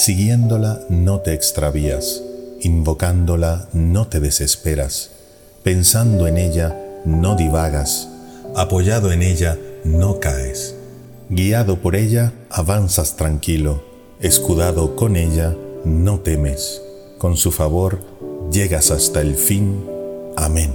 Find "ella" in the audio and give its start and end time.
6.38-6.74, 9.20-9.58, 11.96-12.32, 15.16-15.54